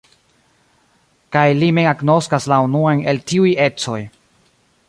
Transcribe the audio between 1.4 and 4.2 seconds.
li mem agnoskas la unuajn el tiuj ecoj.